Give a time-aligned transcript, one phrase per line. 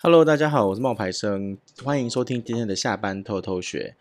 [0.00, 3.96] Hello，大家好，我是冒牌生，欢迎收听今天的下班偷偷学。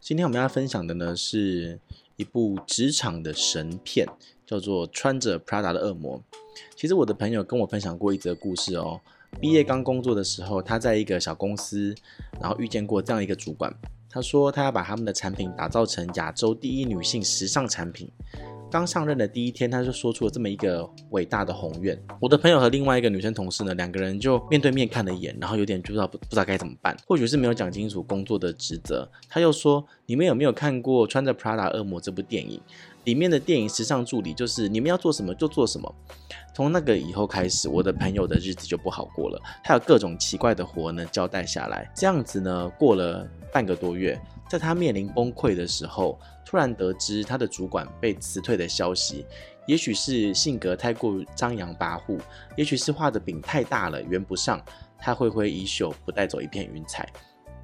[0.00, 1.78] 今天我们要分享的呢是
[2.16, 4.08] 一部职场的神片，
[4.46, 6.18] 叫做《穿着 Prada 的恶魔》。
[6.74, 8.98] 其实我的朋友跟我分享过一则故事哦。
[9.42, 11.94] 毕业刚工作的时候，他在一个小公司，
[12.40, 13.70] 然后遇见过这样一个主管。
[14.08, 18.10] 他说他要把他们的产品打造成亚洲第一女性时尚产品。
[18.72, 21.96] 刚上任的第一天，他就说出了这么一个伟大的宏愿。
[22.18, 26.96] 我的朋友和另外一个女生同事呢，两个人就面对面看了一眼，然后有点不知道不不知道该怎么办。
[27.06, 29.06] 或许是没有讲清楚工作的职责。
[29.28, 32.58] 他又说：“你们有没有看过《穿着 Prada 恶魔》这部电影？
[33.04, 35.94] 里面的电影时尚助理就是你们要做什么就做什么。”
[36.54, 39.38] 从那个以后开始，我的朋友的日子就不好过了。
[39.62, 44.18] 他有各种奇怪的活呢交代下来，这样子呢过了半个多月。
[44.52, 49.24] 在他面临崩溃的时候，突然得知他的主管被辞退的消息，
[49.66, 52.20] 也许是性格太过张扬跋扈，
[52.54, 54.62] 也许是画的饼太大了圆不上，
[54.98, 57.08] 他挥挥衣袖，不带走一片云彩。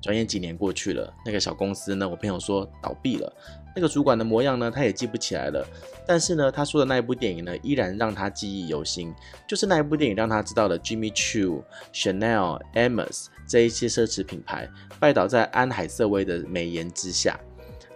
[0.00, 3.32] 转眼几年过去了，那个小公司呢，我朋友说倒闭了，
[3.76, 5.66] 那个主管的模样呢，他也记不起来了。
[6.06, 9.14] 但是呢，他说的那一部电影呢，依然让他记忆犹新，
[9.46, 11.62] 就是那一部电影让他知道了 Jimmy Choo、
[11.92, 17.38] Chanel、Hermes 这一些奢侈品牌拜倒在安海瑟薇的美颜之下。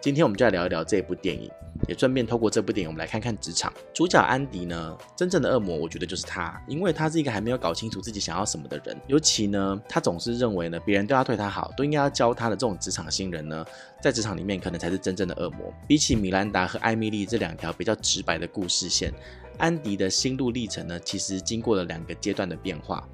[0.01, 1.51] 今天我们就来聊一聊这部电影。
[1.87, 8.97] 也顺便透过这部电影，我们来看看职场主角安迪呢，真正的恶魔，我觉得就是他，因为他是一个还没有搞清楚自己想要什么的人。
[9.07, 13.65] 尤其呢，他总是认为呢，别人都要对他好，都应该要教他的这种职场新人呢，
[14.01, 15.73] 在职场里面可能才是真正的恶魔。
[15.87, 19.13] 比起米兰达和艾米丽这两条比较直白的故事线，
[19.59, 23.07] 安迪的心路历程呢，其实经过了两个阶段的变化。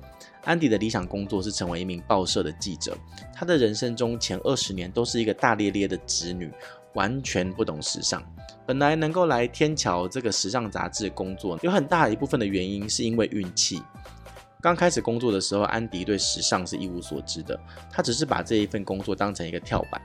[0.44, 2.96] 安迪的理想工作是成为一名报社的记者，
[3.34, 6.50] 他的人生中前二十年都是一个大咧咧的直女。
[6.94, 8.20] 完全不懂时尚，
[8.66, 13.82] 本来能够来天桥这个时尚杂志工作，有很大一部分的原因是因为运气。
[14.62, 17.58] 刚开始工作的时候，安迪对时尚是一无所知的，
[17.90, 20.00] 他只是把这一份工作当成一个跳板，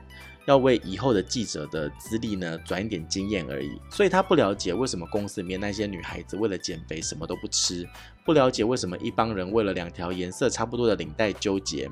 [0.46, 3.78] 要为以后的记者的资历呢转一点经验而已。
[3.90, 7.86] 所以他不了解为什么公司里面那些女孩子为了减肥什么都不吃，
[8.24, 11.90] 不了解为什么一帮人为了两条颜色差不多的领带纠结。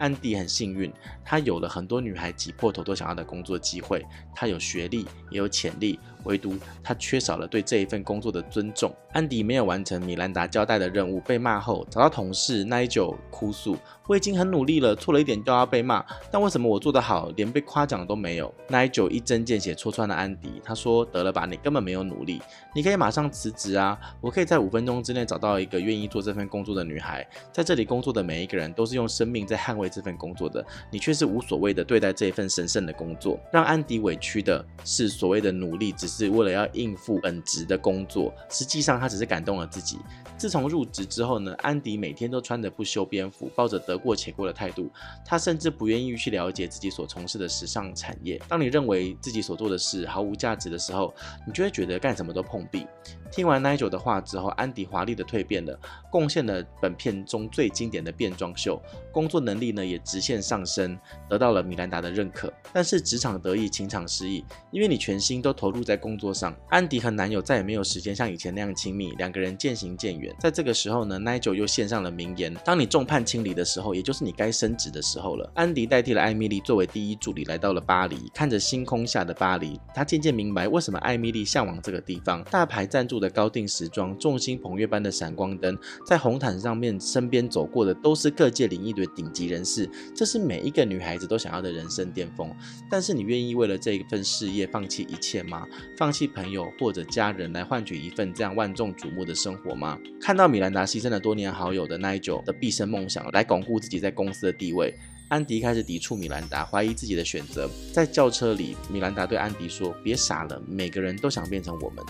[0.00, 0.90] 安迪很幸运，
[1.22, 4.02] 他有了很多女孩挤破头都想要的工作机会。
[4.34, 8.90] 他有学历，也有潜力，唯独他缺少了对这一份工作的尊重。
[9.12, 13.76] 安迪没有完成米兰达交代的任务，被骂后，找到同事奈久哭诉
[14.08, 22.40] ：“我已经很努力了，错了一点就要被骂，但为什么我做得好，连被夸奖都没有？”奈久一针见血戳穿了安迪，他说：“得了吧，你根本没有努力，
[22.72, 23.98] 你可以马上辞职啊！
[24.20, 39.98] 我可以在五分钟之内找到一个愿意做这份工作的女孩，在这里工作的每一个人都是用生命在捍卫。”这份工作的你却是无所谓的对待这一份神圣的工作，让安迪委屈的是所谓的努力，只是为了要应付本职的工作，实际上他只是感动了自己。
[40.36, 44.90] 自从入职之后呢，安迪每天都穿着不修边幅，抱着得过且过的态度，
[45.24, 48.40] 他甚至不愿意去了解自己所从事的时尚产业。
[48.48, 51.14] 当你认为自己所做的事毫无价值的时候，
[51.46, 52.86] 你就会觉得干什么都碰壁。
[53.30, 55.78] 听完奈久的话之后，安迪华丽的蜕变了，
[56.10, 58.80] 贡献了本片中最经典的变装秀，
[59.12, 62.52] 工作能力呢也直线上升，得到了米兰达的认可。
[62.72, 70.34] 但是职场得意，情场失意，因为你全心都投入在工作上，安迪和男友再也没有时间像以前那样亲密，两个人渐行渐远。
[70.40, 75.48] 在这个时候呢，奈久又献上了名言：当你众叛亲离的时候，也就是你该升职的时候了。
[75.54, 92.50] 安迪代替了艾米丽作为第一助理，来到了巴黎，看着星空下的巴黎，他渐渐明白为什么艾米丽向往这个地方，大牌赞助的高定时装，众星捧月般的闪光灯，在红毯上面身边走过的都是各界领域的顶级人士，这是每一个女孩子都想要的人生巅峰。
[92.90, 95.66] 但是你愿意为了这一份事业放弃一切吗？
[96.00, 99.98] 放弃朋友或者家人来换取一份这样万众瞩目的生活吗？
[100.18, 104.94] 看到米兰达牺牲了多年好友的奈久的毕生梦想来巩固自己在公司的地位，
[105.28, 107.68] 安迪开始抵触米兰达，怀疑自己的选择。
[107.92, 112.02] 在轿车里，米兰达对安迪说：“别傻了，每个人都想变成我们。”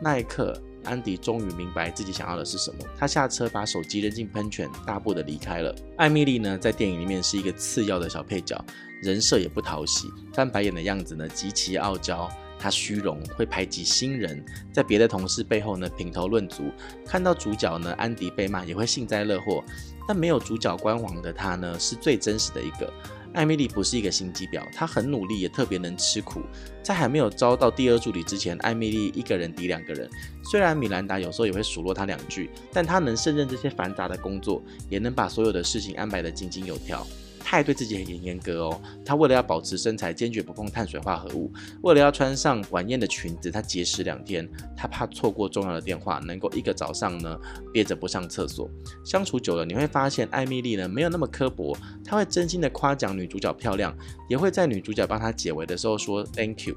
[0.00, 2.78] 那一刻，安迪终于明白自己想要的是什么。
[2.96, 5.76] 他下车，把手机扔进喷泉，大步的离开了。
[5.98, 8.64] 艾米丽呢，在电影里面是一个次要的小配角，
[9.02, 12.26] 人设也不讨喜，翻白眼的样子呢，极其傲娇。
[12.58, 16.70] 他虚荣，会排挤新人，在别的同事背后呢，品头论足。
[17.06, 19.62] 看到主角呢，安迪被骂，也会幸灾乐祸。
[20.06, 22.92] 但没有主角光环的他呢，是最真实的一个。
[23.32, 26.40] 艾米丽不是一个心机婊，她很努力，也特别能吃苦。
[26.84, 30.08] 在还没有招到第二助理之前，艾米丽一个人抵两个人。
[30.44, 37.04] 虽然米兰达有时候也会数落她两句，但她能胜任这些繁杂的工作，也能把所有的事情安排得井井有条。
[37.44, 38.80] 她也对自己很严格哦。
[39.04, 41.52] 她为了要保持身材，坚决不碰碳水化合物；
[41.82, 44.48] 为了要穿上晚宴的裙子，她节食两天。
[44.74, 47.38] 她怕错过重要的电话，能够一个早上呢
[47.72, 48.68] 憋着不上厕所。
[49.04, 53.94] 相处久了，你会发现艾米莉呢没有那么刻薄，她会真心的夸奖女主角漂亮，
[54.28, 56.74] 也会在女主角帮她解围的时候说 Thank you。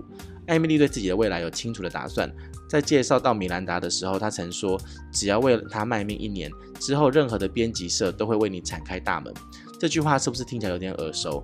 [0.48, 2.34] 艾米莉对自己的未来有清楚的打算，
[2.70, 4.80] 在介绍到米兰达的时候，她曾说
[5.12, 6.50] ：“只要为了她卖命一年，
[6.80, 9.34] 之后任何的编辑社都会为你敞开大门。”
[9.80, 11.44] 这句话是不是听起来有点耳熟？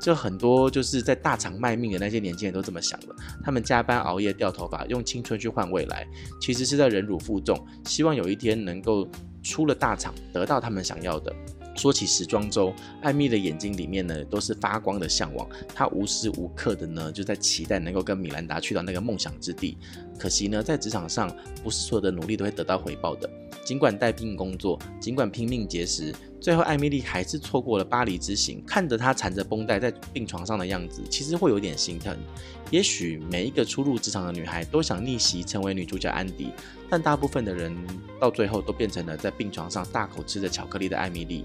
[0.00, 3.14] 就很多就是在大厂卖命的那些年轻人都这么想的，
[3.44, 6.04] 他们加班熬夜掉头发，用青春去换未来，
[6.40, 7.56] 其实是在忍辱负重，
[7.86, 9.08] 希望有一天能够
[9.44, 11.32] 出了大厂，得到他们想要的。
[11.76, 19.78] 说起时装周，艾米的眼睛里面呢都是发光的向往，她无时无刻的呢就在期待能够跟米兰达去到那个梦想之地。
[20.18, 23.30] 可惜呢，在职场上不是所有的努力都会得到回报的。
[23.64, 28.62] 尽管带病工作，尽管拼命节食，最后艾米丽还是错过了巴黎之行。
[28.66, 32.16] 看着她缠着绷带在病床上的样子，其实会有点心疼。
[32.70, 36.52] 也许每一个初入职场的女孩都想逆袭成为女主角安迪，
[36.88, 37.76] 但大部分的人
[38.20, 41.44] 到最后都变成了在病床上大口吃着巧克力的艾米丽。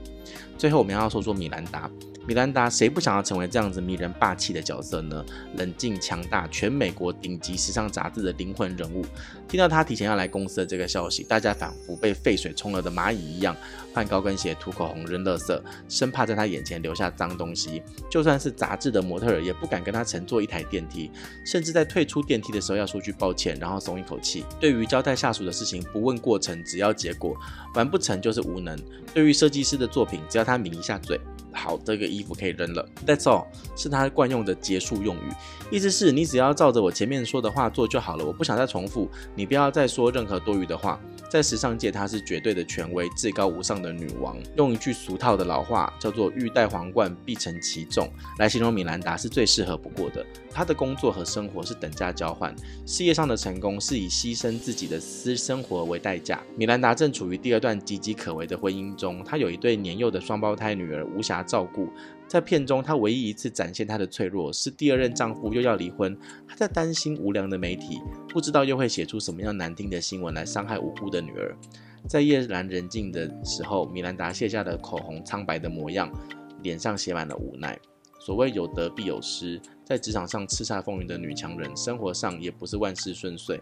[0.58, 1.90] 最后，我们要说说米兰达。
[2.26, 5.24] 米兰达，谁不想要成为这样子迷人霸气的角色呢？
[5.56, 9.06] 冷静强大，全美国顶级时尚杂志的灵魂人物。
[9.48, 13.56] 听到她提前要来公司的这个消息，大家仿佛被废水冲了的蚂蚁一样，
[13.94, 17.82] 换高跟鞋、涂口红、扔垃圾，生怕在他眼前留下脏东西。
[18.10, 21.12] 就算是杂志的模特儿，也不敢跟他乘坐一台电梯，
[21.46, 24.46] 甚至在退出电梯的时候要说句抱歉，然后松一口气。
[24.60, 27.36] 对于交代下属的事情，不问过程，只要结果，
[27.74, 28.78] 完不成就是无能。
[29.14, 31.20] 对于设计师的作品，只要他抿一下嘴。
[31.58, 32.88] 好，这个衣服可以扔了。
[33.06, 35.32] That's all，是他惯用的结束用语，
[35.72, 41.00] 意思是你只要照着我前面说的话做就好了，我不想再重复，你不要再说任何多余的话。
[41.30, 44.38] 在时尚界，她是绝对的权威，至高无上的女王。
[44.56, 50.26] 用一句俗套的老话，叫做“欲戴皇冠，必承其重”，来形容米兰达是最适合不过的。
[50.50, 52.56] 她的工作和生活是等价交换，
[52.86, 56.42] 事业上的成功是以牺牲自己的私生活为代价。
[56.56, 61.88] 米兰达正处于第二段岌岌可危的婚姻中，她有一对年幼的双胞胎女儿，无暇照顾。
[62.28, 66.16] 在片中，她唯一一次展现她的脆弱，是第二任丈夫又要离婚，
[66.48, 71.56] 她在担心无良的媒体，不知道又会写出什么样难听的新闻来伤害无辜的女儿。
[72.08, 76.12] 在夜阑人静的时候，米兰达卸下了口红苍白的模样，
[76.62, 77.80] 脸上写满了无奈。
[78.28, 79.58] 所谓有得必有失。
[79.86, 83.58] 在职场上叱咤风云的女强人，生活上也不是万事顺遂。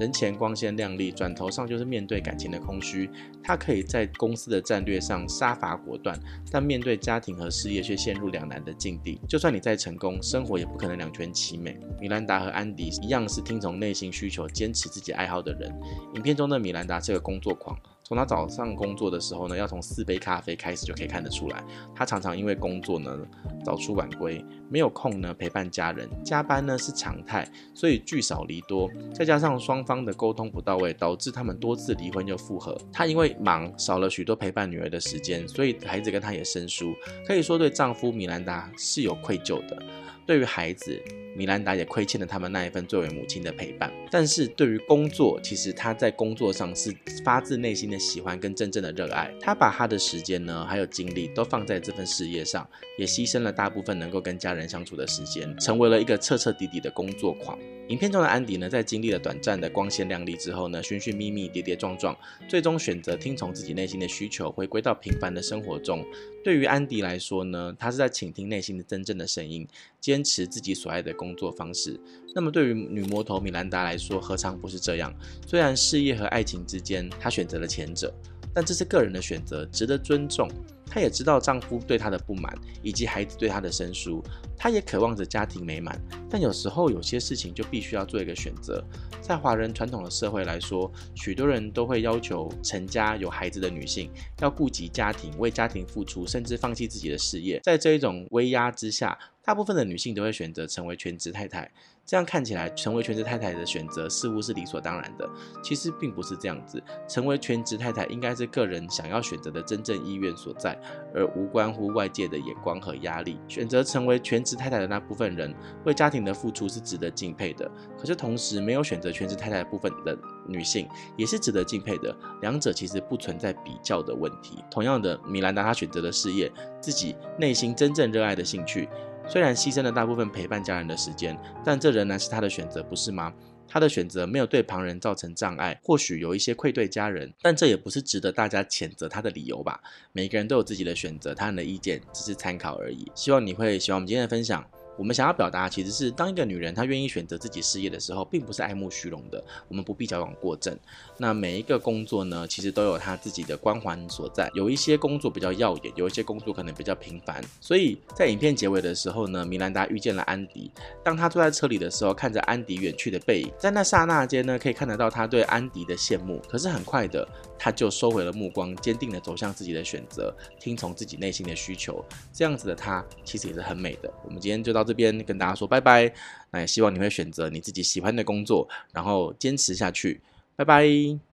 [0.00, 3.08] 人前光鲜亮丽，转头上就是面对感情的空虚。
[3.40, 6.18] 她可以在公司的战略上杀伐果断，
[6.50, 9.20] 但面对家庭和事业却陷入两难的境地。
[9.28, 11.78] 就算你再成功，生活也不可能两全其美。
[12.00, 15.72] 米兰达和安迪一样，是听从内心需求、坚持自己爱好的人。
[16.16, 17.78] 影片中的米兰达是个工作狂。
[18.10, 21.62] 从他早上工作的时候呢，要从四杯咖啡开始就可以看得出来。
[21.94, 23.16] 他常常因为工作呢
[23.64, 28.90] 早出晚归，没有空呢陪伴家人，加班呢是常态，所以聚少离多。
[29.14, 32.76] 再加上双方的沟通不到位，导致他们多次离婚又复合。
[32.92, 36.92] 他因为忙少了许多陪伴女儿的时间，所以孩子跟他也生疏，
[37.24, 39.80] 可以说对丈夫米兰达是有愧疚的。
[40.26, 41.00] 对于孩子，
[41.40, 43.90] 米兰达也亏欠了他们那一份作为母亲的陪伴。
[44.10, 46.94] 但是对于工作，其实他在工作上是
[47.24, 49.32] 发自内心的喜欢跟真正的热爱。
[49.40, 57.58] 他把他的时间呢，还有精力都放在这份事业上，也牺牲了大部分能够跟家人相处的时间，成为了一个彻彻底底的工作狂。
[57.88, 62.16] 影片中的安迪呢，在经历了短暂的光鲜亮丽之后呢，寻寻觅觅，跌跌撞撞，
[62.46, 66.04] 最终选择听从自己内心的需求，回归到平凡的生活中。
[66.44, 69.66] 对于安迪来说呢，他是在倾听内心的真正的声音，
[70.00, 71.98] 坚持自己所爱的工工作方式。
[72.34, 75.14] 那么对于女魔头米兰达来说，何尝不是这样？
[75.46, 78.12] 虽然事业和爱情之间，她选择了前者。
[78.54, 80.50] 但这是个人的选择，值得尊重。
[80.92, 82.52] 她也知道丈夫对她的不满，
[82.82, 84.20] 以及孩子对她的生疏。
[84.56, 88.84] 她也渴望着家庭美满，但有时候有些事情就必须要做一个选择。
[89.20, 97.60] 在华人传统的社会来说，许多人都会要求成家有孩子的女性要顾及家庭，为家庭付出，甚至放弃自己的事业。
[97.62, 101.70] 在这一种威压之下，大部分的女性都会选择成为全职太太。
[102.10, 105.30] 这样看起来，成为全职太太的选择似乎是理所当然的。
[105.62, 110.76] 其实并不是这样子，成为全职太太应该是个人想要选择的真正意愿所在，
[111.14, 113.38] 而无关乎外界的眼光和压力。
[113.46, 117.70] 选择成为全职太太的那部分人，为家庭的付出是值得敬佩的。
[117.96, 122.12] 可是同时，没有选择全职太太的部分的女性，也是值得敬佩的。
[122.40, 124.64] 两者其实不存在比较的问题。
[124.68, 126.50] 同样的，米兰达她选择的事业，
[126.80, 128.88] 自己内心真正热爱的兴趣。
[129.30, 133.32] 虽然牺牲了大部分陪伴家人的时间，但这仍然是他的选择，不是吗？
[133.68, 139.80] 他的选择没有对旁人造成障碍，或许有一些愧对家人，但这也不是值得大家谴责他的理由吧。
[140.10, 143.08] 每个人都有自己的选择，他人的意见只是参考而已。
[143.14, 144.68] 希望你会喜欢我们今天的分享。
[145.00, 149.42] 我们想要表达，其实是当一个女人她愿意选择自己事业的时候，并不是爱慕虚荣的。
[149.66, 150.78] 我们不必矫枉过正。
[151.16, 154.50] 那每一个工作呢，其实都有她自己的光环所在。
[154.52, 157.42] 有一些工作比较耀眼，有一些工作可能比较平凡。
[157.62, 160.70] 所以在影片结尾的时候呢，米兰达遇见了安迪。
[161.02, 166.42] 当她坐在车里的时候，看着安迪远去的背影，在那刹那间呢，可以看得到她对安迪的羡慕。
[166.46, 167.26] 可是很快的，
[167.62, 172.02] 他就收回了目光，坚定地走向自己的选择，听从自己内心的需求。
[172.32, 174.10] 这样子的他，其实也是很美的。
[174.24, 176.10] 我们今天就到这边跟大家说拜拜，
[176.50, 180.22] 那也希望你会选择你自己喜欢的工作，然后坚持下去。
[180.56, 181.29] 拜拜。